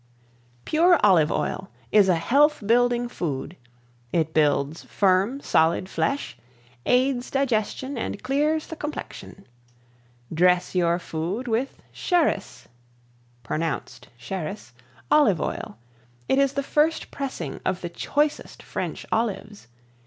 [0.65, 3.55] ]PURE OLIVE OIL Is a health building food.
[4.11, 6.35] It builds firm solid flesh,
[6.87, 9.45] aids digestion and clears the complexion.
[10.33, 12.67] Dress Your Food With CHIRIS
[13.43, 14.71] (pronounced Sheris)
[15.11, 15.77] Olive Oil
[16.27, 19.67] It is the first pressing of the choicest French Olives.